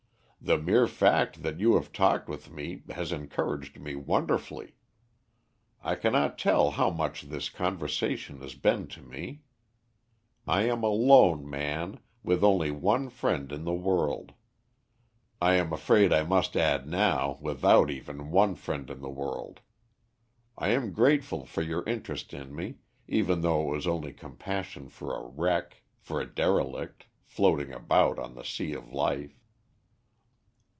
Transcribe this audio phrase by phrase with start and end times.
[0.43, 4.73] "The mere fact that you have talked with me has encouraged me wonderfully.
[5.83, 9.43] I cannot tell how much this conversation has been to me.
[10.47, 14.31] I am a lone man, with only one friend in the world
[15.39, 19.59] I am afraid I must add now, without even one friend in the world.
[20.57, 22.77] I am grateful for your interest in me,
[23.07, 28.33] even though it was only compassion for a wreck for a derelict, floating about on
[28.33, 29.37] the sea of life."